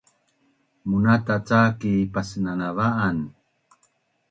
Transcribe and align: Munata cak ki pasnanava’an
Munata 0.89 1.35
cak 1.47 1.69
ki 1.79 1.93
pasnanava’an 2.13 3.17